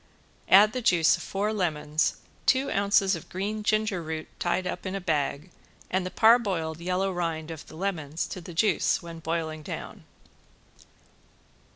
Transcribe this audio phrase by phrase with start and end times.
[0.49, 2.15] Add the juice of four lemons,
[2.47, 5.51] two ounces of green ginger root tied up in a bag
[5.91, 10.03] and the parboiled yellow rind of the lemons to the juice when boiling down.